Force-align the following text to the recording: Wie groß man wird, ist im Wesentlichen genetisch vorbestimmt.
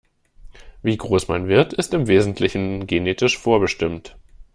Wie 0.81 0.97
groß 0.97 1.27
man 1.27 1.47
wird, 1.47 1.73
ist 1.73 1.93
im 1.93 2.07
Wesentlichen 2.07 2.87
genetisch 2.87 3.37
vorbestimmt. 3.37 4.17